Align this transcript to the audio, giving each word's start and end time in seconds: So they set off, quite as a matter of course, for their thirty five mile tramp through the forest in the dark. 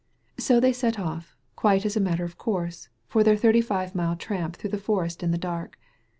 So 0.39 0.59
they 0.59 0.73
set 0.73 0.97
off, 0.97 1.37
quite 1.55 1.85
as 1.85 1.95
a 1.95 1.99
matter 1.99 2.23
of 2.23 2.35
course, 2.35 2.89
for 3.05 3.23
their 3.23 3.37
thirty 3.37 3.61
five 3.61 3.93
mile 3.93 4.15
tramp 4.15 4.55
through 4.55 4.71
the 4.71 4.79
forest 4.79 5.21
in 5.21 5.29
the 5.29 5.37
dark. 5.37 5.77